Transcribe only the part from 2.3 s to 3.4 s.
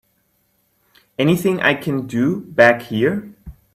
back here?